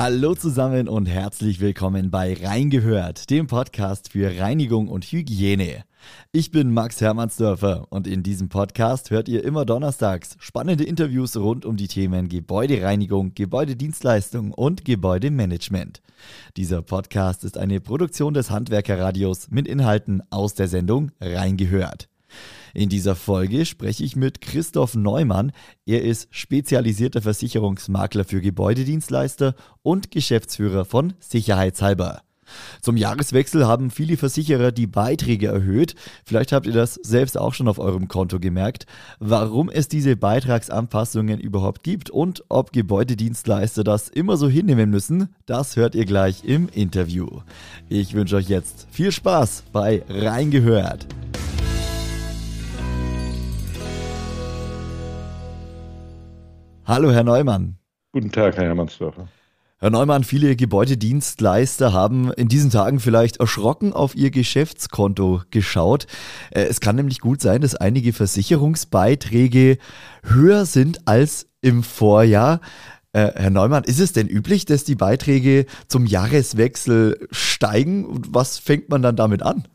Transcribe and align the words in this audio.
Hallo 0.00 0.36
zusammen 0.36 0.86
und 0.86 1.06
herzlich 1.06 1.58
willkommen 1.58 2.12
bei 2.12 2.32
Reingehört, 2.40 3.30
dem 3.30 3.48
Podcast 3.48 4.12
für 4.12 4.38
Reinigung 4.38 4.86
und 4.86 5.04
Hygiene. 5.04 5.82
Ich 6.30 6.52
bin 6.52 6.72
Max 6.72 7.00
Hermannsdörfer 7.00 7.88
und 7.90 8.06
in 8.06 8.22
diesem 8.22 8.48
Podcast 8.48 9.10
hört 9.10 9.28
ihr 9.28 9.42
immer 9.42 9.64
donnerstags 9.64 10.36
spannende 10.38 10.84
Interviews 10.84 11.36
rund 11.36 11.66
um 11.66 11.76
die 11.76 11.88
Themen 11.88 12.28
Gebäudereinigung, 12.28 13.34
Gebäudedienstleistung 13.34 14.52
und 14.52 14.84
Gebäudemanagement. 14.84 16.00
Dieser 16.56 16.80
Podcast 16.82 17.42
ist 17.42 17.58
eine 17.58 17.80
Produktion 17.80 18.34
des 18.34 18.52
Handwerkerradios 18.52 19.50
mit 19.50 19.66
Inhalten 19.66 20.22
aus 20.30 20.54
der 20.54 20.68
Sendung 20.68 21.10
Reingehört. 21.20 22.08
In 22.74 22.88
dieser 22.88 23.16
Folge 23.16 23.64
spreche 23.64 24.04
ich 24.04 24.16
mit 24.16 24.40
Christoph 24.40 24.94
Neumann. 24.94 25.52
Er 25.86 26.02
ist 26.02 26.28
spezialisierter 26.30 27.22
Versicherungsmakler 27.22 28.24
für 28.24 28.40
Gebäudedienstleister 28.40 29.54
und 29.82 30.10
Geschäftsführer 30.10 30.84
von 30.84 31.14
Sicherheitshalber. 31.20 32.22
Zum 32.80 32.96
Jahreswechsel 32.96 33.66
haben 33.66 33.90
viele 33.90 34.16
Versicherer 34.16 34.72
die 34.72 34.86
Beiträge 34.86 35.48
erhöht. 35.48 35.94
Vielleicht 36.24 36.52
habt 36.52 36.66
ihr 36.66 36.72
das 36.72 36.94
selbst 36.94 37.38
auch 37.38 37.54
schon 37.54 37.68
auf 37.68 37.78
eurem 37.78 38.08
Konto 38.08 38.40
gemerkt. 38.40 38.86
Warum 39.18 39.68
es 39.68 39.88
diese 39.88 40.16
Beitragsanpassungen 40.16 41.40
überhaupt 41.40 41.82
gibt 41.82 42.10
und 42.10 42.44
ob 42.48 42.72
Gebäudedienstleister 42.72 43.84
das 43.84 44.08
immer 44.08 44.36
so 44.36 44.48
hinnehmen 44.48 44.90
müssen, 44.90 45.28
das 45.46 45.76
hört 45.76 45.94
ihr 45.94 46.06
gleich 46.06 46.44
im 46.44 46.68
Interview. 46.68 47.28
Ich 47.88 48.14
wünsche 48.14 48.36
euch 48.36 48.48
jetzt 48.48 48.86
viel 48.90 49.12
Spaß 49.12 49.64
bei 49.72 50.02
Reingehört. 50.08 51.06
Hallo, 56.88 57.12
Herr 57.12 57.22
Neumann. 57.22 57.76
Guten 58.12 58.32
Tag, 58.32 58.56
Herr 58.56 58.64
Hermannsdorfer. 58.64 59.28
Herr 59.76 59.90
Neumann, 59.90 60.24
viele 60.24 60.56
Gebäudedienstleister 60.56 61.92
haben 61.92 62.32
in 62.32 62.48
diesen 62.48 62.70
Tagen 62.70 62.98
vielleicht 62.98 63.40
erschrocken 63.40 63.92
auf 63.92 64.16
ihr 64.16 64.30
Geschäftskonto 64.30 65.42
geschaut. 65.50 66.06
Äh, 66.50 66.62
es 66.62 66.80
kann 66.80 66.96
nämlich 66.96 67.20
gut 67.20 67.42
sein, 67.42 67.60
dass 67.60 67.74
einige 67.74 68.14
Versicherungsbeiträge 68.14 69.76
höher 70.22 70.64
sind 70.64 71.06
als 71.06 71.50
im 71.60 71.82
Vorjahr. 71.82 72.62
Äh, 73.12 73.32
Herr 73.34 73.50
Neumann, 73.50 73.84
ist 73.84 74.00
es 74.00 74.14
denn 74.14 74.26
üblich, 74.26 74.64
dass 74.64 74.84
die 74.84 74.94
Beiträge 74.94 75.66
zum 75.88 76.06
Jahreswechsel 76.06 77.28
steigen? 77.30 78.06
Und 78.06 78.34
was 78.34 78.56
fängt 78.56 78.88
man 78.88 79.02
dann 79.02 79.14
damit 79.14 79.42
an? 79.42 79.68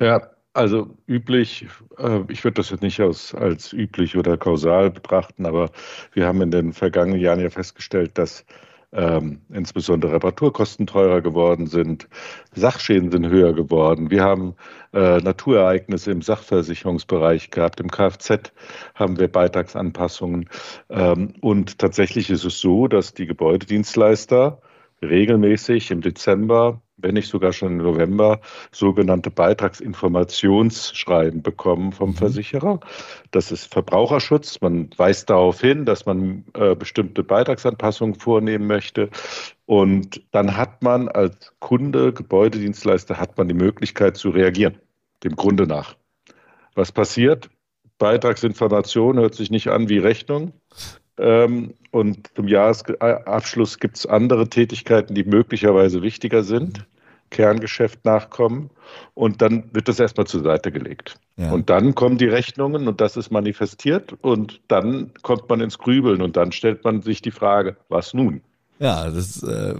Ja, 0.00 0.20
also 0.60 0.94
üblich, 1.06 1.66
äh, 1.98 2.20
ich 2.28 2.44
würde 2.44 2.56
das 2.56 2.70
jetzt 2.70 2.82
nicht 2.82 3.00
als, 3.00 3.34
als 3.34 3.72
üblich 3.72 4.16
oder 4.16 4.36
kausal 4.36 4.90
betrachten, 4.90 5.46
aber 5.46 5.70
wir 6.12 6.26
haben 6.26 6.42
in 6.42 6.50
den 6.50 6.72
vergangenen 6.74 7.20
Jahren 7.20 7.40
ja 7.40 7.50
festgestellt, 7.50 8.18
dass 8.18 8.44
ähm, 8.92 9.40
insbesondere 9.50 10.12
Reparaturkosten 10.12 10.86
teurer 10.86 11.20
geworden 11.22 11.66
sind, 11.66 12.08
Sachschäden 12.54 13.10
sind 13.10 13.28
höher 13.28 13.54
geworden. 13.54 14.10
Wir 14.10 14.22
haben 14.24 14.54
äh, 14.92 15.18
Naturereignisse 15.18 16.10
im 16.10 16.22
Sachversicherungsbereich 16.22 17.50
gehabt, 17.50 17.80
im 17.80 17.90
Kfz 17.90 18.52
haben 18.94 19.18
wir 19.18 19.28
Beitragsanpassungen. 19.28 20.50
Ähm, 20.90 21.34
und 21.40 21.78
tatsächlich 21.78 22.30
ist 22.30 22.44
es 22.44 22.60
so, 22.60 22.86
dass 22.88 23.14
die 23.14 23.26
Gebäudedienstleister 23.26 24.60
regelmäßig 25.02 25.90
im 25.90 26.00
Dezember 26.02 26.82
wenn 27.02 27.14
nicht 27.14 27.28
sogar 27.28 27.52
schon 27.52 27.72
im 27.72 27.78
November, 27.78 28.40
sogenannte 28.72 29.30
Beitragsinformationsschreiben 29.30 31.42
bekommen 31.42 31.92
vom 31.92 32.10
mhm. 32.10 32.14
Versicherer. 32.14 32.80
Das 33.30 33.52
ist 33.52 33.72
Verbraucherschutz. 33.72 34.60
Man 34.60 34.90
weist 34.96 35.30
darauf 35.30 35.60
hin, 35.60 35.84
dass 35.84 36.06
man 36.06 36.44
äh, 36.54 36.74
bestimmte 36.74 37.22
Beitragsanpassungen 37.22 38.16
vornehmen 38.16 38.66
möchte. 38.66 39.10
Und 39.66 40.22
dann 40.32 40.56
hat 40.56 40.82
man 40.82 41.08
als 41.08 41.52
Kunde, 41.60 42.12
Gebäudedienstleister, 42.12 43.18
hat 43.18 43.38
man 43.38 43.48
die 43.48 43.54
Möglichkeit 43.54 44.16
zu 44.16 44.30
reagieren, 44.30 44.78
dem 45.22 45.36
Grunde 45.36 45.66
nach. 45.66 45.94
Was 46.74 46.92
passiert? 46.92 47.50
Beitragsinformation 47.98 49.18
hört 49.18 49.34
sich 49.34 49.50
nicht 49.50 49.68
an 49.68 49.88
wie 49.88 49.98
Rechnung. 49.98 50.52
Ähm, 51.20 51.74
und 51.90 52.30
zum 52.34 52.48
Jahresabschluss 52.48 53.78
gibt 53.78 53.96
es 53.96 54.06
andere 54.06 54.48
Tätigkeiten, 54.48 55.14
die 55.14 55.24
möglicherweise 55.24 56.02
wichtiger 56.02 56.42
sind. 56.42 56.86
Kerngeschäft 57.30 58.04
nachkommen 58.04 58.70
und 59.14 59.40
dann 59.40 59.72
wird 59.72 59.88
das 59.88 60.00
erstmal 60.00 60.26
zur 60.26 60.42
Seite 60.42 60.72
gelegt. 60.72 61.14
Ja. 61.36 61.52
Und 61.52 61.70
dann 61.70 61.94
kommen 61.94 62.18
die 62.18 62.26
Rechnungen 62.26 62.88
und 62.88 63.00
das 63.00 63.16
ist 63.16 63.30
manifestiert 63.30 64.14
und 64.20 64.60
dann 64.68 65.12
kommt 65.22 65.48
man 65.48 65.60
ins 65.60 65.78
Grübeln 65.78 66.22
und 66.22 66.36
dann 66.36 66.52
stellt 66.52 66.84
man 66.84 67.02
sich 67.02 67.22
die 67.22 67.30
Frage, 67.30 67.76
was 67.88 68.14
nun? 68.14 68.42
Ja, 68.80 69.08
das 69.10 69.42
äh, 69.42 69.74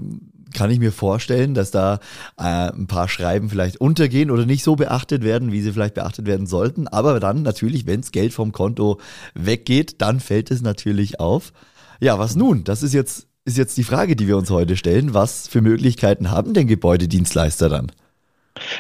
kann 0.55 0.71
ich 0.71 0.79
mir 0.79 0.93
vorstellen, 0.93 1.55
dass 1.55 1.71
da 1.71 2.01
äh, 2.39 2.71
ein 2.73 2.87
paar 2.87 3.09
Schreiben 3.09 3.51
vielleicht 3.51 3.81
untergehen 3.81 4.31
oder 4.31 4.47
nicht 4.47 4.65
so 4.65 4.77
beachtet 4.77 5.23
werden, 5.23 5.53
wie 5.53 5.61
sie 5.61 5.73
vielleicht 5.73 5.95
beachtet 5.95 6.27
werden 6.27 6.47
sollten. 6.47 6.89
Aber 6.89 7.21
dann 7.21 7.43
natürlich, 7.43 7.87
wenn 7.87 8.01
das 8.01 8.13
Geld 8.13 8.33
vom 8.33 8.53
Konto 8.53 9.01
weggeht, 9.35 10.01
dann 10.01 10.21
fällt 10.21 10.51
es 10.51 10.63
natürlich 10.63 11.21
auf. 11.21 11.53
Ja, 12.01 12.19
was 12.19 12.37
nun? 12.37 12.65
Das 12.65 12.83
ist 12.83 12.95
jetzt 12.95 13.27
ist 13.45 13.57
jetzt 13.57 13.79
die 13.79 13.85
Frage, 13.85 14.17
die 14.17 14.29
wir 14.29 14.37
uns 14.37 14.51
heute 14.51 14.77
stellen. 14.77 15.15
Was 15.15 15.49
für 15.49 15.63
Möglichkeiten 15.63 16.31
haben 16.31 16.53
denn 16.53 16.67
Gebäudedienstleister 16.67 17.69
dann? 17.69 17.91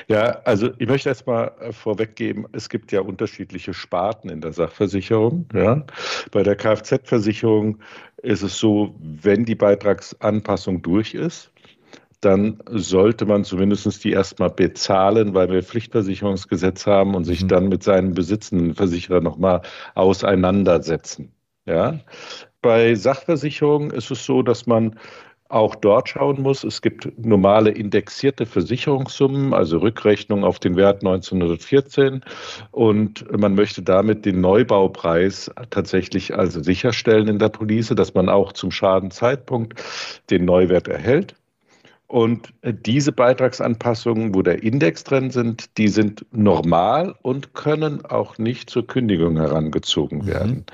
Ja, 0.09 0.41
also 0.45 0.71
ich 0.79 0.89
möchte 0.89 1.09
erst 1.09 1.27
mal 1.27 1.53
äh, 1.61 1.73
vorweggeben, 1.73 2.47
es 2.53 2.69
gibt 2.69 2.93
ja 2.93 3.01
unterschiedliche 3.01 3.73
Sparten 3.73 4.29
in 4.29 4.41
der 4.41 4.53
Sachversicherung. 4.53 5.47
Ja. 5.55 5.85
Bei 6.31 6.43
der 6.43 6.57
Kfz-Versicherung 6.57 7.79
ist 8.23 8.43
es 8.43 8.59
so, 8.59 8.95
wenn 9.01 9.45
die 9.45 9.55
Beitragsanpassung 9.55 10.83
durch 10.83 11.15
ist, 11.15 11.51
dann 12.21 12.63
sollte 12.71 13.25
man 13.25 13.45
zumindest 13.45 14.05
die 14.05 14.13
erstmal 14.13 14.51
bezahlen, 14.51 15.35
weil 15.35 15.51
wir 15.51 15.63
Pflichtversicherungsgesetz 15.63 16.87
haben 16.87 17.15
und 17.15 17.25
sich 17.25 17.43
mhm. 17.43 17.49
dann 17.49 17.69
mit 17.69 17.83
seinen 17.83 18.15
besitzenden 18.15 18.75
Versicherer 18.75 19.21
nochmal 19.21 19.63
auseinandersetzen. 19.95 21.33
Ja. 21.65 21.99
Bei 22.63 22.95
Sachversicherungen 22.95 23.91
ist 23.91 24.11
es 24.11 24.25
so, 24.25 24.43
dass 24.43 24.67
man 24.67 24.99
auch 25.49 25.75
dort 25.75 26.09
schauen 26.09 26.43
muss. 26.43 26.63
Es 26.63 26.81
gibt 26.81 27.11
normale 27.19 27.71
indexierte 27.71 28.47
Versicherungssummen, 28.47 29.53
also 29.53 29.79
Rückrechnung 29.79 30.45
auf 30.45 30.59
den 30.61 30.77
Wert 30.77 31.03
1914 31.03 32.23
und 32.71 33.27
man 33.37 33.55
möchte 33.55 33.83
damit 33.83 34.25
den 34.25 34.41
Neubaupreis 34.41 35.51
tatsächlich 35.71 36.35
also 36.37 36.63
sicherstellen 36.63 37.27
in 37.29 37.39
der 37.39 37.49
Police, 37.49 37.89
dass 37.89 38.15
man 38.15 38.29
auch 38.29 38.53
zum 38.53 38.71
Schadenzeitpunkt 38.71 39.83
den 40.31 40.45
Neuwert 40.45 40.87
erhält. 40.87 41.35
Und 42.11 42.53
diese 42.65 43.13
Beitragsanpassungen, 43.13 44.35
wo 44.35 44.43
der 44.43 44.65
Index 44.65 45.05
drin 45.05 45.31
sind, 45.31 45.79
die 45.79 45.87
sind 45.87 46.27
normal 46.33 47.15
und 47.23 47.55
können 47.55 48.05
auch 48.05 48.37
nicht 48.37 48.69
zur 48.69 48.85
Kündigung 48.85 49.37
herangezogen 49.37 50.27
werden. 50.27 50.67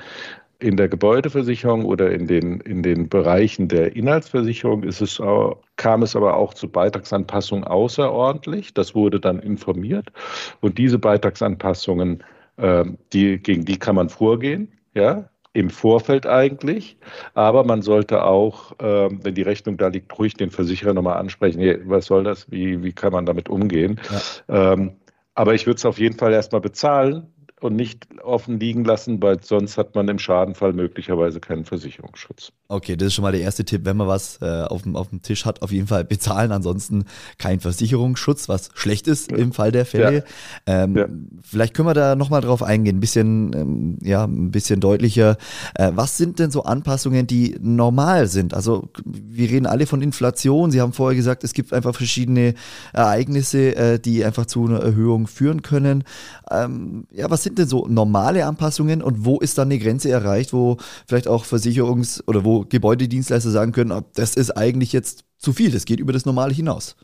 Mhm. 0.61 0.67
In 0.67 0.77
der 0.79 0.89
Gebäudeversicherung 0.89 1.85
oder 1.85 2.11
in 2.11 2.27
den, 2.27 2.61
in 2.63 2.83
den 2.83 3.11
Bereichen 3.11 3.69
der 3.69 3.95
Inhaltsversicherung 3.95 4.83
ist 4.83 5.03
es, 5.03 5.21
kam 5.77 6.03
es 6.03 6.17
aber 6.17 6.39
auch 6.39 6.55
zu 6.55 6.71
Beitragsanpassungen 6.71 7.65
außerordentlich. 7.65 8.73
Das 8.73 8.95
wurde 8.95 9.21
dann 9.21 9.39
informiert. 9.39 10.09
Und 10.63 10.79
diese 10.79 10.99
Beitragsanpassungen, 10.99 12.25
äh, 12.57 12.87
die, 13.13 13.37
gegen 13.37 13.67
die 13.67 13.79
kann 13.79 13.97
man 13.97 14.09
vorgehen. 14.09 14.73
Ja, 14.95 15.29
im 15.57 15.71
Vorfeld 15.71 16.27
eigentlich. 16.27 16.99
Aber 17.33 17.65
man 17.65 17.81
sollte 17.81 18.25
auch, 18.25 18.73
äh, 18.79 19.09
wenn 19.11 19.35
die 19.35 19.43
Rechnung 19.43 19.79
da 19.79 19.89
liegt, 19.89 20.17
ruhig 20.19 20.35
den 20.35 20.51
Versicherer 20.51 20.93
nochmal 20.93 21.17
ansprechen. 21.17 21.61
Hey, 21.61 21.81
was 21.85 22.07
soll 22.07 22.25
das? 22.25 22.51
Wie, 22.51 22.83
wie 22.83 22.93
kann 22.93 23.13
man 23.13 23.25
damit 23.25 23.49
umgehen? 23.49 23.99
Ja. 24.49 24.73
Ähm, 24.73 24.97
aber 25.35 25.55
ich 25.55 25.67
würde 25.67 25.79
es 25.79 25.87
auf 25.87 25.99
jeden 25.99 26.19
Fall 26.19 26.33
erstmal 26.33 26.61
bezahlen, 26.61 27.33
und 27.67 27.77
nicht 27.77 28.07
offen 28.23 28.59
liegen 28.59 28.85
lassen, 28.85 29.21
weil 29.23 29.43
sonst 29.43 29.77
hat 29.77 29.95
man 29.95 30.09
im 30.09 30.19
Schadenfall 30.19 30.73
möglicherweise 30.73 31.41
keinen 31.41 31.65
Versicherungsschutz. 31.65 32.53
Okay, 32.69 32.97
das 32.97 33.09
ist 33.09 33.15
schon 33.15 33.23
mal 33.23 33.33
der 33.33 33.43
erste 33.43 33.65
Tipp, 33.65 33.85
wenn 33.85 33.97
man 33.97 34.09
was 34.09 34.41
äh, 34.41 34.63
auf, 34.63 34.83
dem, 34.83 34.97
auf 34.97 35.11
dem 35.11 35.23
Tisch 35.23 35.45
hat, 35.45 35.63
auf 35.63 35.71
jeden 35.71 35.87
Fall 35.87 36.05
bezahlen, 36.05 36.51
ansonsten 36.51 37.05
kein 37.39 37.61
Versicherungsschutz, 37.61 38.49
was 38.49 38.71
schlecht 38.75 39.07
ist 39.07 39.31
im 39.31 39.53
Fall 39.53 39.71
der 39.71 39.87
Fälle. 39.87 40.25
Ja. 40.67 40.85
Ähm, 40.85 40.97
ja. 40.97 41.07
Vielleicht 41.43 41.75
können 41.75 41.89
wir 41.89 41.95
da 41.95 42.17
nochmal 42.17 42.41
drauf 42.41 42.63
eingehen, 42.63 42.97
ein 42.97 43.01
bisschen, 43.01 43.53
ähm, 43.55 43.99
ja, 44.03 44.25
ein 44.25 44.51
bisschen 44.51 44.81
deutlicher. 44.81 45.37
Äh, 45.75 45.93
was 45.95 46.17
sind 46.17 46.39
denn 46.39 46.51
so 46.51 46.65
Anpassungen, 46.65 47.27
die 47.27 47.57
normal 47.61 48.27
sind? 48.27 48.55
Also 48.55 48.89
wir 49.05 49.51
reden 49.51 49.67
alle 49.67 49.87
von 49.87 50.03
Inflation. 50.03 50.71
Sie 50.71 50.81
haben 50.81 50.93
vorher 50.93 51.17
gesagt, 51.17 51.45
es 51.45 51.53
gibt 51.53 51.73
einfach 51.73 51.95
verschiedene 51.95 52.55
Ereignisse, 52.93 53.77
äh, 53.77 53.99
die 53.99 54.25
einfach 54.25 54.47
zu 54.47 54.67
einer 54.67 54.81
Erhöhung 54.81 55.27
führen 55.27 55.63
können. 55.63 56.05
Ähm, 56.51 57.07
ja, 57.13 57.31
was 57.31 57.43
sind 57.43 57.56
denn 57.59 57.67
so 57.67 57.87
normale 57.89 58.47
Anpassungen 58.47 59.03
und 59.03 59.25
wo 59.25 59.39
ist 59.39 59.59
dann 59.59 59.69
eine 59.69 59.79
Grenze 59.79 60.11
erreicht, 60.11 60.53
wo 60.53 60.77
vielleicht 61.07 61.29
auch 61.29 61.45
Versicherungs- 61.45 62.23
oder 62.27 62.45
wo 62.45 62.61
Gebäudedienstleister 62.61 63.51
sagen 63.51 63.73
können, 63.73 63.93
ah, 63.93 64.05
das 64.15 64.35
ist 64.35 64.51
eigentlich 64.53 64.93
jetzt 64.93 65.25
zu 65.39 65.53
viel, 65.53 65.71
das 65.71 65.85
geht 65.85 66.01
über 66.01 66.13
das 66.13 66.27
Normale 66.27 66.53
hinaus? 66.53 66.97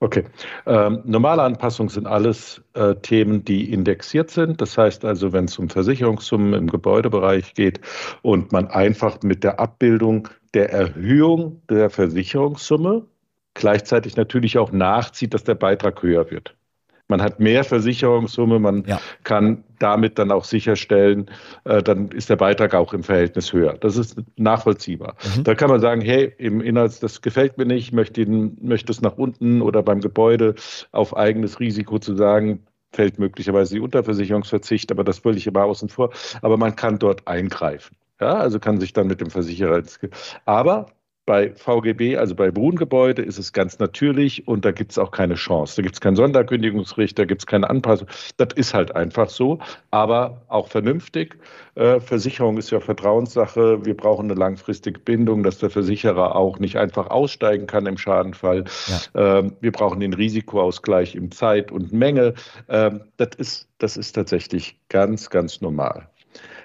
Okay. 0.00 0.24
Ähm, 0.66 1.00
normale 1.04 1.42
Anpassungen 1.42 1.88
sind 1.88 2.06
alles 2.06 2.62
äh, 2.74 2.94
Themen, 2.94 3.44
die 3.44 3.72
indexiert 3.72 4.30
sind. 4.30 4.60
Das 4.60 4.78
heißt 4.78 5.04
also, 5.04 5.32
wenn 5.32 5.46
es 5.46 5.58
um 5.58 5.68
Versicherungssummen 5.68 6.54
im 6.54 6.68
Gebäudebereich 6.68 7.54
geht 7.54 7.80
und 8.22 8.52
man 8.52 8.68
einfach 8.68 9.20
mit 9.22 9.42
der 9.42 9.58
Abbildung 9.58 10.28
der 10.54 10.72
Erhöhung 10.72 11.60
der 11.68 11.90
Versicherungssumme 11.90 13.06
gleichzeitig 13.54 14.16
natürlich 14.16 14.56
auch 14.56 14.70
nachzieht, 14.70 15.34
dass 15.34 15.42
der 15.42 15.56
Beitrag 15.56 16.00
höher 16.02 16.30
wird. 16.30 16.54
Man 17.08 17.22
hat 17.22 17.40
mehr 17.40 17.64
Versicherungssumme, 17.64 18.58
man 18.58 18.84
ja. 18.86 19.00
kann 19.24 19.64
damit 19.78 20.18
dann 20.18 20.30
auch 20.30 20.44
sicherstellen, 20.44 21.30
äh, 21.64 21.82
dann 21.82 22.08
ist 22.10 22.28
der 22.28 22.36
Beitrag 22.36 22.74
auch 22.74 22.92
im 22.92 23.02
Verhältnis 23.02 23.52
höher. 23.52 23.74
Das 23.80 23.96
ist 23.96 24.20
nachvollziehbar. 24.36 25.16
Mhm. 25.36 25.44
Da 25.44 25.54
kann 25.54 25.70
man 25.70 25.80
sagen, 25.80 26.02
hey, 26.02 26.34
im 26.36 26.60
Inhalt, 26.60 27.02
das 27.02 27.22
gefällt 27.22 27.56
mir 27.56 27.64
nicht, 27.64 27.92
möchte, 27.92 28.20
ihn, 28.20 28.58
möchte 28.60 28.92
es 28.92 29.00
nach 29.00 29.16
unten 29.16 29.62
oder 29.62 29.82
beim 29.82 30.00
Gebäude 30.00 30.54
auf 30.92 31.16
eigenes 31.16 31.60
Risiko 31.60 31.98
zu 31.98 32.14
sagen, 32.14 32.66
fällt 32.92 33.18
möglicherweise 33.18 33.74
die 33.74 33.80
Unterversicherungsverzicht, 33.80 34.90
aber 34.92 35.04
das 35.04 35.20
völlig 35.20 35.46
immer 35.46 35.64
außen 35.64 35.88
vor. 35.88 36.10
Aber 36.42 36.56
man 36.56 36.76
kann 36.76 36.98
dort 36.98 37.26
eingreifen. 37.26 37.96
Ja, 38.20 38.34
also 38.34 38.58
kann 38.58 38.80
sich 38.80 38.92
dann 38.92 39.06
mit 39.06 39.20
dem 39.20 39.30
Versicherer. 39.30 39.82
Aber 40.44 40.86
bei 41.28 41.52
VGB, 41.52 42.16
also 42.16 42.34
bei 42.34 42.56
Wohngebäude, 42.56 43.20
ist 43.20 43.38
es 43.38 43.52
ganz 43.52 43.78
natürlich 43.78 44.48
und 44.48 44.64
da 44.64 44.72
gibt 44.72 44.92
es 44.92 44.98
auch 44.98 45.10
keine 45.10 45.34
Chance. 45.34 45.76
Da 45.76 45.82
gibt 45.82 45.94
es 45.94 46.00
kein 46.00 46.16
Sonderkündigungsrecht, 46.16 47.18
da 47.18 47.26
gibt 47.26 47.42
es 47.42 47.46
keine 47.46 47.68
Anpassung. 47.68 48.08
Das 48.38 48.48
ist 48.54 48.72
halt 48.72 48.96
einfach 48.96 49.28
so, 49.28 49.58
aber 49.90 50.40
auch 50.48 50.68
vernünftig. 50.68 51.36
Äh, 51.74 52.00
Versicherung 52.00 52.56
ist 52.56 52.70
ja 52.70 52.80
Vertrauenssache. 52.80 53.84
Wir 53.84 53.94
brauchen 53.94 54.30
eine 54.30 54.40
langfristige 54.40 54.98
Bindung, 54.98 55.42
dass 55.42 55.58
der 55.58 55.68
Versicherer 55.68 56.34
auch 56.34 56.58
nicht 56.60 56.76
einfach 56.76 57.08
aussteigen 57.10 57.66
kann 57.66 57.84
im 57.84 57.98
Schadenfall. 57.98 58.64
Ja. 58.86 59.40
Ähm, 59.40 59.52
wir 59.60 59.72
brauchen 59.72 60.00
den 60.00 60.14
Risikoausgleich 60.14 61.14
in 61.14 61.30
Zeit 61.30 61.70
und 61.70 61.92
Menge. 61.92 62.32
Ähm, 62.70 63.02
das, 63.18 63.34
ist, 63.36 63.68
das 63.76 63.98
ist 63.98 64.12
tatsächlich 64.12 64.80
ganz, 64.88 65.28
ganz 65.28 65.60
normal. 65.60 66.08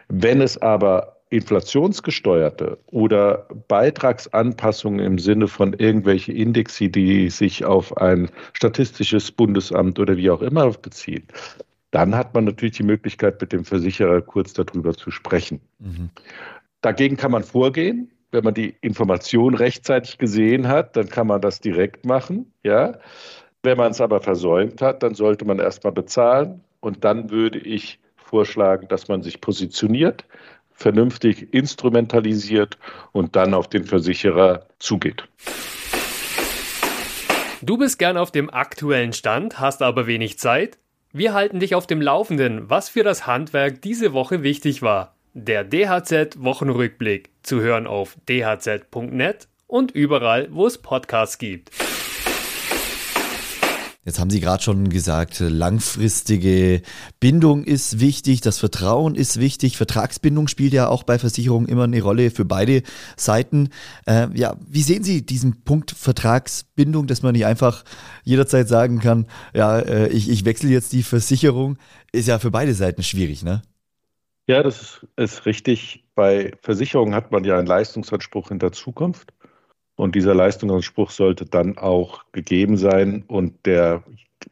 Wenn 0.07 0.39
es 0.39 0.57
aber 0.57 1.17
inflationsgesteuerte 1.33 2.77
oder 2.87 3.47
Beitragsanpassungen 3.67 4.99
im 5.03 5.17
Sinne 5.17 5.47
von 5.47 5.73
irgendwelche 5.73 6.31
Indexe, 6.31 6.89
die 6.89 7.29
sich 7.29 7.65
auf 7.65 7.97
ein 7.97 8.29
statistisches 8.53 9.31
Bundesamt 9.31 9.99
oder 9.99 10.15
wie 10.15 10.29
auch 10.29 10.41
immer 10.41 10.69
beziehen, 10.71 11.27
dann 11.91 12.15
hat 12.15 12.33
man 12.33 12.45
natürlich 12.45 12.77
die 12.77 12.83
Möglichkeit, 12.83 13.41
mit 13.41 13.51
dem 13.51 13.65
Versicherer 13.65 14.21
kurz 14.21 14.53
darüber 14.53 14.93
zu 14.93 15.11
sprechen. 15.11 15.59
Mhm. 15.79 16.09
Dagegen 16.81 17.17
kann 17.17 17.31
man 17.31 17.43
vorgehen. 17.43 18.11
Wenn 18.31 18.43
man 18.43 18.55
die 18.55 18.75
Information 18.81 19.53
rechtzeitig 19.53 20.17
gesehen 20.17 20.67
hat, 20.67 20.95
dann 20.95 21.07
kann 21.07 21.27
man 21.27 21.39
das 21.39 21.59
direkt 21.59 22.05
machen. 22.05 22.51
Ja? 22.63 22.97
Wenn 23.61 23.77
man 23.77 23.91
es 23.91 24.01
aber 24.01 24.21
versäumt 24.21 24.81
hat, 24.81 25.03
dann 25.03 25.13
sollte 25.13 25.45
man 25.45 25.59
erstmal 25.59 25.93
bezahlen. 25.93 26.61
Und 26.79 27.03
dann 27.03 27.29
würde 27.29 27.59
ich 27.59 27.99
vorschlagen, 28.17 28.87
dass 28.87 29.07
man 29.07 29.21
sich 29.21 29.39
positioniert, 29.39 30.25
vernünftig 30.83 31.53
instrumentalisiert 31.53 32.77
und 33.11 33.35
dann 33.35 33.53
auf 33.53 33.67
den 33.67 33.85
Versicherer 33.85 34.67
zugeht. 34.79 35.23
Du 37.61 37.77
bist 37.77 37.97
gern 37.97 38.17
auf 38.17 38.31
dem 38.31 38.49
aktuellen 38.49 39.13
Stand, 39.13 39.59
hast 39.59 39.81
aber 39.81 40.05
wenig 40.05 40.37
Zeit? 40.37 40.77
Wir 41.13 41.33
halten 41.33 41.59
dich 41.61 41.75
auf 41.75 41.87
dem 41.87 42.01
Laufenden, 42.01 42.69
was 42.69 42.89
für 42.89 43.03
das 43.03 43.25
Handwerk 43.25 43.81
diese 43.81 44.13
Woche 44.13 44.43
wichtig 44.43 44.81
war. 44.81 45.15
Der 45.33 45.63
DHZ-Wochenrückblick 45.63 47.29
zu 47.41 47.61
hören 47.61 47.87
auf 47.87 48.17
dhz.net 48.27 49.47
und 49.67 49.91
überall, 49.91 50.49
wo 50.51 50.67
es 50.67 50.77
Podcasts 50.77 51.37
gibt. 51.37 51.71
Jetzt 54.05 54.19
haben 54.19 54.29
Sie 54.29 54.41
gerade 54.41 54.61
schon 54.61 54.89
gesagt, 54.89 55.39
langfristige 55.39 56.81
Bindung 57.21 57.63
ist 57.63 58.01
wichtig, 58.01 58.41
das 58.41 58.59
Vertrauen 58.59 59.15
ist 59.15 59.39
wichtig, 59.39 59.77
Vertragsbindung 59.77 60.49
spielt 60.49 60.73
ja 60.73 60.89
auch 60.89 61.03
bei 61.03 61.17
Versicherungen 61.17 61.69
immer 61.69 61.85
eine 61.85 62.01
Rolle 62.01 62.29
für 62.29 62.43
beide 62.43 62.83
Seiten. 63.15 63.69
Äh, 64.05 64.27
ja, 64.33 64.57
wie 64.67 64.81
sehen 64.81 65.03
Sie 65.03 65.25
diesen 65.25 65.63
Punkt 65.63 65.91
Vertragsbindung, 65.91 67.07
dass 67.07 67.23
man 67.23 67.31
nicht 67.31 67.45
einfach 67.45 67.85
jederzeit 68.23 68.67
sagen 68.67 68.99
kann, 68.99 69.27
ja, 69.53 69.79
äh, 69.79 70.09
ich, 70.09 70.29
ich 70.29 70.43
wechsle 70.43 70.69
jetzt 70.69 70.91
die 70.91 71.03
Versicherung, 71.03 71.77
ist 72.11 72.27
ja 72.27 72.39
für 72.39 72.51
beide 72.51 72.73
Seiten 72.73 73.03
schwierig, 73.03 73.43
ne? 73.43 73.61
Ja, 74.47 74.61
das 74.61 75.05
ist, 75.15 75.45
richtig. 75.45 76.03
Bei 76.15 76.51
Versicherungen 76.61 77.15
hat 77.15 77.31
man 77.31 77.45
ja 77.45 77.57
einen 77.57 77.67
Leistungsanspruch 77.67 78.51
in 78.51 78.59
der 78.59 78.73
Zukunft. 78.73 79.33
Und 79.95 80.15
dieser 80.15 80.33
Leistungsanspruch 80.33 81.11
sollte 81.11 81.45
dann 81.45 81.77
auch 81.77 82.23
gegeben 82.31 82.77
sein 82.77 83.23
und 83.27 83.65
der, 83.65 84.03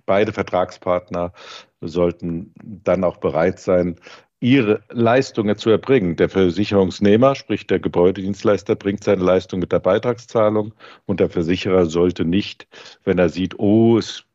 beide 0.05 0.33
Vertragspartner 0.33 1.33
sollten 1.81 2.53
dann 2.61 3.03
auch 3.03 3.17
bereit 3.17 3.59
sein, 3.59 3.95
ihre 4.39 4.81
Leistungen 4.89 5.55
zu 5.55 5.69
erbringen. 5.69 6.15
Der 6.15 6.29
Versicherungsnehmer, 6.29 7.35
sprich 7.35 7.67
der 7.67 7.79
Gebäudedienstleister, 7.79 8.75
bringt 8.75 9.03
seine 9.03 9.23
Leistung 9.23 9.59
mit 9.59 9.71
der 9.71 9.79
Beitragszahlung 9.79 10.73
und 11.05 11.19
der 11.19 11.29
Versicherer 11.29 11.85
sollte 11.85 12.25
nicht, 12.25 12.67
wenn 13.03 13.19
er 13.19 13.29
sieht, 13.29 13.57
oh, 13.59 13.97
es 13.97 14.25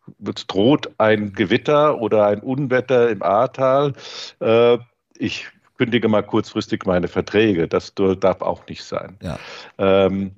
droht 0.46 0.90
ein 0.98 1.32
Gewitter 1.32 2.00
oder 2.00 2.26
ein 2.26 2.40
Unwetter 2.40 3.10
im 3.10 3.22
Ahrtal, 3.22 3.94
äh, 4.40 4.78
ich 5.18 5.48
kündige 5.76 6.08
mal 6.08 6.22
kurzfristig 6.22 6.86
meine 6.86 7.08
Verträge. 7.08 7.68
Das 7.68 7.92
darf 7.94 8.40
auch 8.42 8.66
nicht 8.66 8.84
sein. 8.84 9.18
Ja. 9.22 9.38
Ähm, 9.78 10.32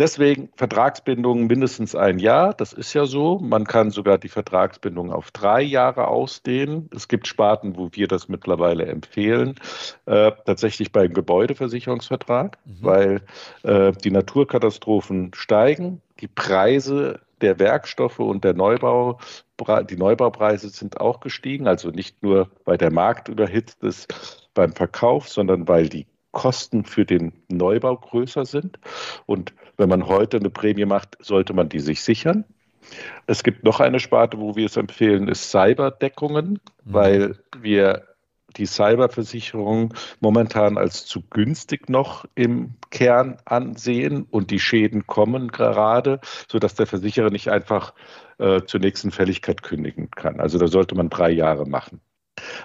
Deswegen 0.00 0.48
Vertragsbindungen 0.56 1.46
mindestens 1.46 1.94
ein 1.94 2.18
Jahr, 2.18 2.54
das 2.54 2.72
ist 2.72 2.94
ja 2.94 3.04
so. 3.04 3.38
Man 3.38 3.66
kann 3.66 3.90
sogar 3.90 4.16
die 4.16 4.30
Vertragsbindung 4.30 5.12
auf 5.12 5.30
drei 5.30 5.60
Jahre 5.60 6.08
ausdehnen. 6.08 6.88
Es 6.96 7.06
gibt 7.06 7.26
Sparten, 7.26 7.76
wo 7.76 7.90
wir 7.92 8.08
das 8.08 8.26
mittlerweile 8.26 8.86
empfehlen, 8.86 9.56
äh, 10.06 10.32
tatsächlich 10.46 10.90
beim 10.90 11.12
Gebäudeversicherungsvertrag, 11.12 12.56
mhm. 12.64 12.78
weil 12.80 13.20
äh, 13.62 13.92
die 13.92 14.10
Naturkatastrophen 14.10 15.32
steigen, 15.34 16.00
die 16.20 16.28
Preise 16.28 17.20
der 17.42 17.58
Werkstoffe 17.58 18.20
und 18.20 18.42
der 18.42 18.54
Neubau, 18.54 19.18
die 19.90 19.96
Neubaupreise 19.96 20.70
sind 20.70 20.98
auch 20.98 21.20
gestiegen, 21.20 21.68
also 21.68 21.90
nicht 21.90 22.22
nur, 22.22 22.48
weil 22.64 22.78
der 22.78 22.90
Markt 22.90 23.28
überhitzt 23.28 23.82
ist 23.82 24.48
beim 24.54 24.72
Verkauf, 24.72 25.28
sondern 25.28 25.68
weil 25.68 25.90
die 25.90 26.06
Kosten 26.32 26.84
für 26.84 27.04
den 27.04 27.32
Neubau 27.48 27.96
größer 27.96 28.44
sind. 28.44 28.78
Und 29.26 29.52
wenn 29.80 29.88
man 29.88 30.06
heute 30.06 30.36
eine 30.36 30.50
Prämie 30.50 30.84
macht, 30.84 31.16
sollte 31.20 31.54
man 31.54 31.68
die 31.68 31.80
sich 31.80 32.02
sichern. 32.02 32.44
Es 33.26 33.42
gibt 33.42 33.64
noch 33.64 33.80
eine 33.80 33.98
Sparte, 33.98 34.38
wo 34.38 34.54
wir 34.54 34.66
es 34.66 34.76
empfehlen, 34.76 35.26
ist 35.26 35.50
Cyberdeckungen, 35.50 36.50
mhm. 36.50 36.58
weil 36.84 37.38
wir 37.58 38.06
die 38.56 38.66
Cyberversicherung 38.66 39.94
momentan 40.18 40.76
als 40.76 41.06
zu 41.06 41.22
günstig 41.22 41.88
noch 41.88 42.24
im 42.34 42.74
Kern 42.90 43.38
ansehen 43.44 44.26
und 44.28 44.50
die 44.50 44.58
Schäden 44.58 45.06
kommen 45.06 45.48
gerade, 45.48 46.20
sodass 46.48 46.74
der 46.74 46.86
Versicherer 46.86 47.30
nicht 47.30 47.48
einfach 47.48 47.94
äh, 48.38 48.62
zur 48.62 48.80
nächsten 48.80 49.12
Fälligkeit 49.12 49.62
kündigen 49.62 50.10
kann. 50.10 50.40
Also 50.40 50.58
da 50.58 50.66
sollte 50.66 50.96
man 50.96 51.10
drei 51.10 51.30
Jahre 51.30 51.66
machen. 51.66 52.00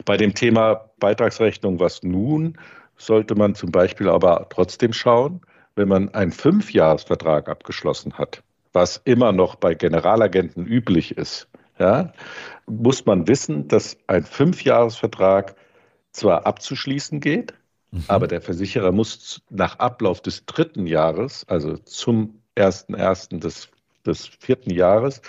Bei 0.06 0.18
dem 0.18 0.34
Thema 0.34 0.90
Beitragsrechnung, 1.00 1.80
was 1.80 2.02
nun, 2.02 2.58
sollte 2.98 3.36
man 3.36 3.56
zum 3.56 3.72
Beispiel 3.72 4.10
aber 4.10 4.48
trotzdem 4.50 4.92
schauen, 4.92 5.42
wenn 5.76 5.88
man 5.88 6.14
einen 6.14 6.32
Fünfjahresvertrag 6.32 7.50
abgeschlossen 7.50 8.18
hat, 8.18 8.44
was 8.74 9.02
immer 9.06 9.32
noch 9.32 9.56
bei 9.56 9.76
Generalagenten 9.76 10.66
üblich 10.66 11.18
ist, 11.18 11.48
ja, 11.80 12.14
muss 12.66 13.06
man 13.06 13.28
wissen, 13.28 13.68
dass 13.68 13.98
ein 14.08 14.24
Fünfjahresvertrag 14.24 15.56
zwar 16.12 16.46
abzuschließen 16.46 17.20
geht, 17.20 17.54
mhm. 17.92 18.04
aber 18.08 18.28
der 18.28 18.42
Versicherer 18.42 18.92
muss 18.92 19.42
nach 19.50 19.80
Ablauf 19.80 20.22
des 20.22 20.46
dritten 20.46 20.88
Jahres, 20.88 21.46
also 21.48 21.78
zum 21.78 22.42
1.1. 22.56 23.40
Des, 23.40 23.70
des 24.06 24.28
vierten 24.28 24.72
Jahres, 24.72 25.22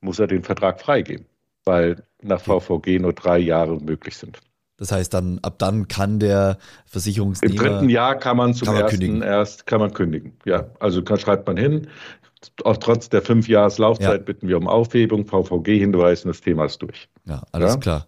muss 0.00 0.18
er 0.18 0.26
den 0.26 0.42
Vertrag 0.42 0.80
freigeben, 0.80 1.26
weil 1.64 2.02
nach 2.22 2.40
VVG 2.40 2.98
nur 2.98 3.12
drei 3.12 3.38
Jahre 3.38 3.78
möglich 3.78 4.16
sind. 4.16 4.40
Das 4.82 4.90
heißt, 4.90 5.14
dann 5.14 5.38
ab 5.42 5.60
dann 5.60 5.86
kann 5.86 6.18
der 6.18 6.58
Versicherungsnehmer. 6.86 7.54
Im 7.54 7.56
dritten 7.56 7.88
Jahr 7.88 8.16
kann 8.16 8.36
man 8.36 8.52
zum 8.52 8.66
kann 8.66 8.74
man 8.74 8.82
ersten 8.82 8.98
kündigen. 8.98 9.22
erst 9.22 9.64
kann 9.64 9.78
man 9.78 9.92
kündigen. 9.94 10.32
Ja, 10.44 10.64
also 10.80 11.04
kann, 11.04 11.20
schreibt 11.20 11.46
man 11.46 11.56
hin. 11.56 11.86
Auch 12.64 12.78
trotz 12.78 13.08
der 13.08 13.22
fünf 13.22 13.46
Jahres 13.46 13.78
Laufzeit 13.78 14.10
ja. 14.10 14.24
bitten 14.24 14.48
wir 14.48 14.56
um 14.56 14.66
Aufhebung, 14.66 15.24
VVG 15.24 15.78
hinweisen, 15.78 16.26
das 16.26 16.40
Thema 16.40 16.64
ist 16.64 16.82
durch. 16.82 17.08
Ja, 17.26 17.44
alles 17.52 17.74
ja? 17.74 17.76
klar. 17.78 18.06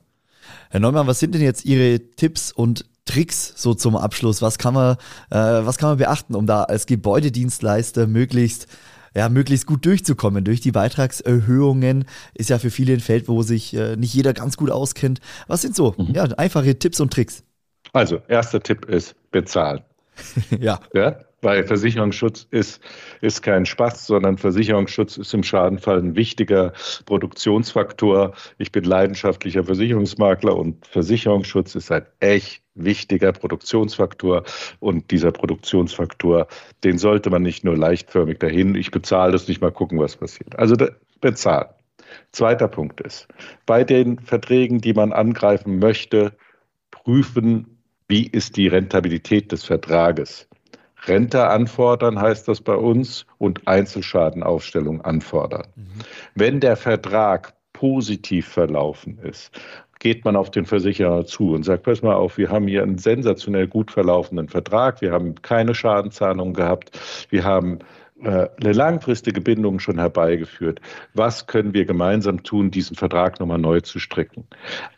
Herr 0.71 0.81
Neumann, 0.81 1.07
was 1.07 1.21
sind 1.21 1.37
denn 1.37 1.43
jetzt 1.43 1.65
Ihre 1.65 2.01
Tipps 2.17 2.51
und 2.51 2.87
Tricks 3.05 3.53
so 3.55 3.75
zum 3.75 3.95
Abschluss? 3.95 4.43
Was 4.43 4.59
kann 4.59 4.75
man, 4.75 4.97
äh, 5.31 5.37
was 5.37 5.79
kann 5.79 5.91
man 5.91 5.99
beachten, 5.99 6.35
um 6.35 6.49
da 6.49 6.65
als 6.65 6.87
Gebäudedienstleister 6.87 8.09
möglichst 8.09 8.67
ja, 9.15 9.29
möglichst 9.29 9.67
gut 9.67 9.87
durchzukommen. 9.87 10.45
Durch 10.45 10.61
die 10.61 10.73
Beitragserhöhungen 10.73 12.05
ist 12.35 12.51
ja 12.51 12.59
für 12.59 12.71
viele 12.71 12.95
ein 12.95 13.01
Feld, 13.01 13.29
wo 13.29 13.43
sich 13.43 13.75
äh, 13.75 13.97
nicht 13.97 14.15
jeder 14.15 14.33
ganz 14.33 14.57
gut 14.57 14.71
auskennt. 14.71 15.21
Was 15.47 15.63
sind 15.63 15.77
so 15.77 15.95
mhm. 15.97 16.15
ja, 16.15 16.25
einfache 16.25 16.79
Tipps 16.79 17.01
und 17.01 17.13
Tricks? 17.13 17.45
Also, 17.93 18.21
erster 18.29 18.61
Tipp 18.61 18.87
ist 18.87 19.15
bezahlen. 19.31 19.83
ja. 20.61 20.81
ja. 20.93 21.17
Weil 21.45 21.67
Versicherungsschutz 21.67 22.47
ist, 22.51 22.83
ist 23.21 23.43
kein 23.43 23.67
Spaß, 23.67 24.07
sondern 24.07 24.39
Versicherungsschutz 24.39 25.19
ist 25.19 25.35
im 25.35 25.43
Schadenfall 25.43 25.99
ein 25.99 26.17
wichtiger 26.17 26.73
Produktionsfaktor. 27.05 28.33
Ich 28.57 28.73
bin 28.73 28.85
leidenschaftlicher 28.85 29.63
Versicherungsmakler 29.63 30.57
und 30.57 30.87
Versicherungsschutz 30.87 31.75
ist 31.75 31.93
ein 31.93 32.07
echt 32.21 32.63
wichtiger 32.75 33.33
Produktionsfaktor. 33.33 34.45
Und 34.81 35.11
dieser 35.11 35.33
Produktionsfaktor, 35.33 36.47
den 36.83 36.97
sollte 36.97 37.29
man 37.29 37.43
nicht 37.43 37.63
nur 37.63 37.77
leichtförmig 37.77 38.39
dahin, 38.39 38.75
ich 38.75 38.91
bezahle 38.91 39.33
das 39.33 39.47
nicht 39.47 39.61
mal 39.61 39.71
gucken, 39.71 39.99
was 39.99 40.17
passiert. 40.17 40.59
Also 40.59 40.77
bezahlen. 41.21 41.69
Zweiter 42.33 42.69
Punkt 42.69 43.03
ist, 43.03 43.29
bei 43.67 43.85
den 43.85 44.19
Verträgen, 44.19 44.81
die 44.81 44.95
man 44.95 45.13
angreifen 45.13 45.79
möchte, 45.79 46.33
prüfen, 46.91 47.79
wie 48.09 48.27
ist 48.27 48.57
die 48.57 48.69
Rentabilität 48.69 49.53
des 49.53 49.65
Vertrages. 49.65 50.49
Rente 51.07 51.49
anfordern 51.49 52.21
heißt 52.21 52.49
das 52.49 52.61
bei 52.61 52.75
uns 52.77 53.27
und 53.39 53.67
Einzelschadenaufstellung 53.67 55.03
anfordern. 55.03 55.67
Mhm. 55.77 55.85
Wenn 56.35 56.61
der 56.61 56.77
Vertrag 56.77 57.55
positiv 57.73 58.49
verlaufen 58.49 59.19
ist, 59.19 59.51
geht 59.99 60.25
man 60.25 60.37
auf 60.37 60.51
den 60.51 60.67
Versicherer 60.67 61.25
zu 61.25 61.53
und 61.53 61.65
sagt, 61.65 61.85
pass 61.85 62.03
mal 62.03 62.15
auf, 62.15 62.37
wir 62.37 62.51
haben 62.51 62.69
hier 62.69 62.83
einen 62.83 62.99
sensationell 62.99 63.67
gut 63.67 63.91
verlaufenden 63.91 64.49
Vertrag, 64.49 65.01
wir 65.01 65.13
haben 65.13 65.35
keine 65.41 65.75
Schadenzahlung 65.75 66.53
gehabt, 66.53 66.99
wir 67.31 67.43
haben 67.45 67.79
äh, 68.23 68.49
eine 68.61 68.73
langfristige 68.73 69.41
Bindung 69.41 69.79
schon 69.79 69.99
herbeigeführt. 69.99 70.81
Was 71.15 71.47
können 71.47 71.75
wir 71.75 71.85
gemeinsam 71.85 72.43
tun, 72.43 72.71
diesen 72.71 72.97
Vertrag 72.97 73.41
nochmal 73.41 73.59
neu 73.59 73.81
zu 73.81 73.99
stricken? 73.99 74.47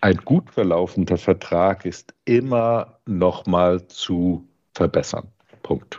Ein 0.00 0.16
gut 0.18 0.50
verlaufender 0.50 1.18
Vertrag 1.18 1.84
ist 1.86 2.14
immer 2.25 2.98
nochmal 3.06 3.86
zu 3.86 4.48
verbessern. 4.75 5.28
Punkt. 5.66 5.99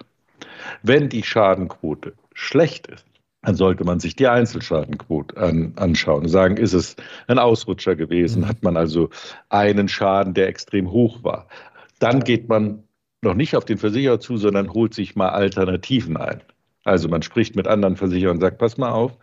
Wenn 0.82 1.10
die 1.10 1.24
Schadenquote 1.24 2.14
schlecht 2.34 2.88
ist, 2.88 3.06
dann 3.42 3.56
sollte 3.56 3.84
man 3.84 4.00
sich 4.00 4.16
die 4.16 4.28
Einzelschadenquote 4.28 5.36
an, 5.38 5.74
anschauen 5.76 6.24
und 6.24 6.30
sagen, 6.30 6.56
ist 6.58 6.74
es 6.74 6.96
ein 7.28 7.38
Ausrutscher 7.38 7.96
gewesen? 7.96 8.44
Mhm. 8.44 8.48
Hat 8.48 8.64
man 8.64 8.78
also 8.78 9.10
einen 9.50 9.90
Schaden, 9.90 10.34
der 10.34 10.48
extrem 10.48 10.90
hoch 10.90 11.24
war? 11.24 11.48
Dann 12.00 12.24
geht 12.24 12.48
man 12.48 12.84
noch 13.22 13.34
nicht 13.34 13.56
auf 13.56 13.66
den 13.66 13.78
Versicherer 13.78 14.22
zu, 14.22 14.38
sondern 14.38 14.74
holt 14.74 14.94
sich 14.94 15.16
mal 15.16 15.30
Alternativen 15.30 16.16
ein. 16.16 16.42
Also 16.86 17.10
man 17.10 17.22
spricht 17.22 17.58
mit 17.58 17.68
anderen 17.68 17.98
Versicherern 17.98 18.38
und 18.38 18.42
sagt, 18.42 18.60
pass 18.60 18.78
mal 18.78 18.92
auf, 18.92 19.18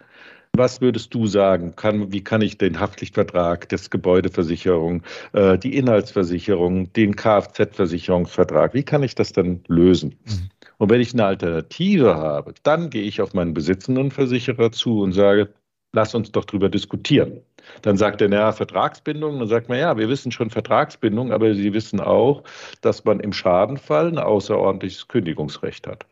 was 0.56 0.80
würdest 0.80 1.12
du 1.14 1.26
sagen? 1.26 1.74
Kann, 1.76 2.12
wie 2.12 2.22
kann 2.22 2.40
ich 2.40 2.58
den 2.58 2.78
Haftpflichtvertrag, 2.78 3.68
das 3.68 3.90
Gebäudeversicherung, 3.90 5.02
äh, 5.32 5.58
die 5.58 5.76
Inhaltsversicherung, 5.76 6.92
den 6.92 7.16
Kfz-Versicherungsvertrag, 7.16 8.74
wie 8.74 8.82
kann 8.82 9.02
ich 9.02 9.14
das 9.14 9.32
dann 9.32 9.62
lösen? 9.68 10.16
Mhm. 10.24 10.50
Und 10.78 10.90
wenn 10.90 11.00
ich 11.00 11.12
eine 11.12 11.26
Alternative 11.26 12.16
habe, 12.16 12.54
dann 12.62 12.90
gehe 12.90 13.02
ich 13.02 13.20
auf 13.20 13.34
meinen 13.34 13.54
besitzenden 13.54 14.10
Versicherer 14.10 14.72
zu 14.72 15.00
und 15.02 15.12
sage, 15.12 15.52
lass 15.92 16.14
uns 16.14 16.32
doch 16.32 16.44
darüber 16.44 16.68
diskutieren. 16.68 17.40
Dann 17.82 17.96
sagt 17.96 18.20
er, 18.20 18.28
naja, 18.28 18.52
Vertragsbindung. 18.52 19.38
Dann 19.38 19.48
sagt 19.48 19.68
man, 19.68 19.78
ja, 19.78 19.96
wir 19.96 20.08
wissen 20.08 20.32
schon 20.32 20.50
Vertragsbindung, 20.50 21.32
aber 21.32 21.54
Sie 21.54 21.72
wissen 21.72 22.00
auch, 22.00 22.42
dass 22.82 23.04
man 23.04 23.20
im 23.20 23.32
Schadenfall 23.32 24.08
ein 24.08 24.18
außerordentliches 24.18 25.08
Kündigungsrecht 25.08 25.86
hat 25.86 26.04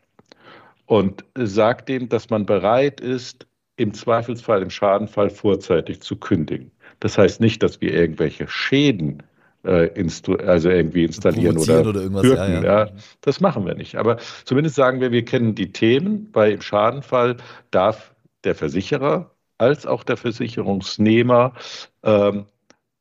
und 0.85 1.23
sagt 1.35 1.89
dem, 1.89 2.09
dass 2.09 2.29
man 2.29 2.45
bereit 2.45 3.01
ist, 3.01 3.45
im 3.75 3.93
Zweifelsfall, 3.93 4.61
im 4.61 4.69
Schadenfall 4.69 5.29
vorzeitig 5.29 6.01
zu 6.01 6.15
kündigen. 6.17 6.71
Das 6.99 7.17
heißt 7.17 7.41
nicht, 7.41 7.63
dass 7.63 7.81
wir 7.81 7.93
irgendwelche 7.93 8.47
Schäden 8.47 9.23
äh, 9.63 9.89
also 10.45 10.69
irgendwie 10.69 11.05
installieren 11.05 11.57
oder, 11.57 11.87
oder 11.87 12.01
irgendwas. 12.01 12.23
Wirken, 12.23 12.53
ja, 12.53 12.63
ja. 12.63 12.85
ja, 12.85 12.91
das 13.21 13.39
machen 13.39 13.65
wir 13.65 13.75
nicht. 13.75 13.95
Aber 13.95 14.17
zumindest 14.45 14.75
sagen 14.75 15.01
wir, 15.01 15.11
wir 15.11 15.25
kennen 15.25 15.55
die 15.55 15.71
Themen. 15.71 16.31
Bei 16.31 16.51
im 16.51 16.61
Schadenfall 16.61 17.37
darf 17.71 18.13
der 18.43 18.55
Versicherer 18.55 19.31
als 19.57 19.85
auch 19.85 20.03
der 20.03 20.17
Versicherungsnehmer 20.17 21.53
ähm, 22.03 22.45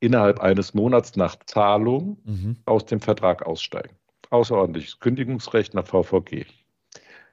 innerhalb 0.00 0.40
eines 0.40 0.74
Monats 0.74 1.16
nach 1.16 1.36
Zahlung 1.46 2.18
mhm. 2.24 2.56
aus 2.64 2.86
dem 2.86 3.00
Vertrag 3.00 3.44
aussteigen. 3.44 3.96
Außerordentliches 4.30 5.00
Kündigungsrecht 5.00 5.74
nach 5.74 5.86
VVG. 5.86 6.46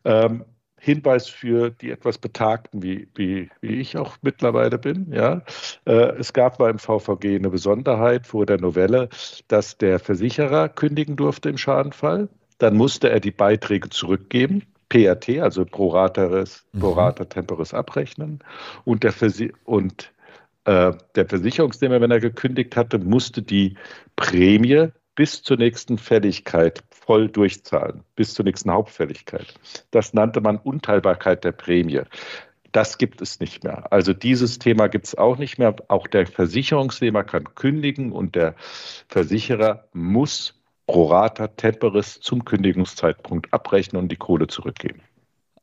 Ähm, 0.05 0.46
Hinweis 0.80 1.28
für 1.28 1.70
die 1.70 1.92
etwas 1.92 2.18
Betagten, 2.18 2.82
wie, 2.82 3.08
wie, 3.16 3.50
wie 3.62 3.76
ich 3.76 3.98
auch 3.98 4.18
mittlerweile 4.22 4.78
bin. 4.78 5.12
Ja. 5.12 5.42
Äh, 5.86 6.18
es 6.18 6.34
gab 6.34 6.58
beim 6.58 6.80
VVG 6.80 7.36
eine 7.36 7.50
Besonderheit 7.50 8.26
vor 8.26 8.46
der 8.46 8.60
Novelle, 8.60 9.10
dass 9.48 9.78
der 9.78 10.00
Versicherer 10.00 10.70
kündigen 10.70 11.16
durfte 11.16 11.50
im 11.50 11.58
Schadenfall. 11.58 12.30
Dann 12.58 12.76
musste 12.76 13.10
er 13.10 13.20
die 13.20 13.32
Beiträge 13.32 13.90
zurückgeben. 13.90 14.64
PRT, 14.90 15.40
also 15.40 15.66
pro 15.66 15.90
rata, 15.90 16.28
mhm. 16.28 16.80
pro 16.80 16.92
rata 16.92 17.26
temporis 17.26 17.74
abrechnen. 17.74 18.40
Und 18.86 19.04
der, 19.04 19.12
Versi 19.12 19.54
und, 19.66 20.12
äh, 20.66 20.94
der 21.16 21.28
Versicherungsnehmer, 21.28 22.02
wenn 22.02 22.12
er 22.12 22.20
gekündigt 22.20 22.76
hatte, 22.76 22.98
musste 22.98 23.42
die 23.42 23.78
Prämie 24.16 24.90
bis 25.20 25.44
zur 25.44 25.58
nächsten 25.58 25.98
Fälligkeit 25.98 26.82
voll 26.92 27.28
durchzahlen, 27.28 28.06
bis 28.16 28.34
zur 28.34 28.46
nächsten 28.46 28.72
Hauptfälligkeit. 28.72 29.54
Das 29.92 30.14
nannte 30.14 30.40
man 30.40 30.56
Unteilbarkeit 30.56 31.44
der 31.44 31.52
Prämie. 31.52 32.04
Das 32.72 32.98
gibt 32.98 33.22
es 33.22 33.42
nicht 33.42 33.66
mehr. 33.66 33.92
Also 33.92 34.14
dieses 34.14 34.60
Thema 34.60 34.88
gibt 34.88 35.08
es 35.08 35.16
auch 35.16 35.38
nicht 35.38 35.58
mehr. 35.58 35.76
Auch 35.90 36.08
der 36.08 36.26
Versicherungsnehmer 36.26 37.26
kann 37.26 37.54
kündigen 37.54 38.14
und 38.14 38.36
der 38.36 38.56
Versicherer 39.10 39.90
muss 39.92 40.58
pro 40.88 41.08
rata 41.08 41.48
temporis 41.48 42.22
zum 42.22 42.46
Kündigungszeitpunkt 42.46 43.54
abrechnen 43.54 44.02
und 44.02 44.10
die 44.14 44.16
Kohle 44.16 44.48
zurückgeben. 44.48 45.02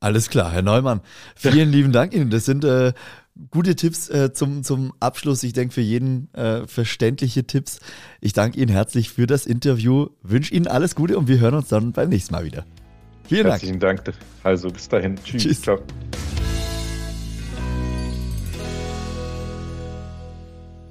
Alles 0.00 0.28
klar, 0.28 0.52
Herr 0.52 0.62
Neumann. 0.62 1.00
Vielen 1.34 1.70
lieben 1.70 1.92
Dank 1.92 2.14
Ihnen. 2.14 2.30
Das 2.30 2.44
sind 2.44 2.64
äh, 2.64 2.92
gute 3.50 3.76
Tipps 3.76 4.08
äh, 4.08 4.32
zum, 4.32 4.62
zum 4.62 4.92
Abschluss. 5.00 5.42
Ich 5.42 5.52
denke, 5.52 5.74
für 5.74 5.80
jeden 5.80 6.32
äh, 6.34 6.66
verständliche 6.66 7.46
Tipps. 7.46 7.80
Ich 8.20 8.32
danke 8.32 8.58
Ihnen 8.58 8.70
herzlich 8.70 9.10
für 9.10 9.26
das 9.26 9.46
Interview, 9.46 10.08
wünsche 10.22 10.54
Ihnen 10.54 10.66
alles 10.66 10.94
Gute 10.94 11.18
und 11.18 11.28
wir 11.28 11.38
hören 11.38 11.54
uns 11.54 11.68
dann 11.68 11.92
beim 11.92 12.08
nächsten 12.08 12.34
Mal 12.34 12.44
wieder. 12.44 12.64
Vielen 13.28 13.46
Herzlichen 13.46 13.80
Dank. 13.80 14.04
Dank. 14.04 14.16
Also 14.42 14.70
bis 14.70 14.88
dahin. 14.88 15.16
Tschüss. 15.24 15.42
Tschüss. 15.42 15.62
Ciao. 15.62 15.78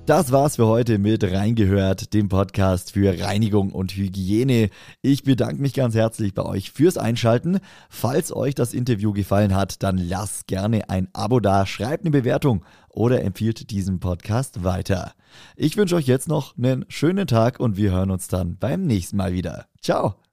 Das 0.05 0.31
war's 0.31 0.57
für 0.57 0.67
heute 0.67 0.99
mit 0.99 1.23
Reingehört, 1.23 2.13
dem 2.13 2.29
Podcast 2.29 2.91
für 2.91 3.19
Reinigung 3.19 3.71
und 3.71 3.95
Hygiene. 3.95 4.69
Ich 5.01 5.23
bedanke 5.23 5.59
mich 5.59 5.73
ganz 5.73 5.95
herzlich 5.95 6.35
bei 6.35 6.43
euch 6.43 6.69
fürs 6.69 6.99
Einschalten. 6.99 7.59
Falls 7.89 8.31
euch 8.31 8.53
das 8.53 8.75
Interview 8.75 9.13
gefallen 9.13 9.55
hat, 9.55 9.81
dann 9.81 9.97
lasst 9.97 10.45
gerne 10.45 10.91
ein 10.91 11.07
Abo 11.13 11.39
da, 11.39 11.65
schreibt 11.65 12.03
eine 12.03 12.11
Bewertung 12.11 12.63
oder 12.89 13.23
empfiehlt 13.23 13.71
diesen 13.71 13.99
Podcast 13.99 14.63
weiter. 14.63 15.13
Ich 15.55 15.75
wünsche 15.75 15.95
euch 15.95 16.05
jetzt 16.05 16.27
noch 16.27 16.55
einen 16.55 16.85
schönen 16.87 17.25
Tag 17.25 17.59
und 17.59 17.75
wir 17.75 17.91
hören 17.91 18.11
uns 18.11 18.27
dann 18.27 18.57
beim 18.57 18.85
nächsten 18.85 19.17
Mal 19.17 19.33
wieder. 19.33 19.65
Ciao! 19.81 20.24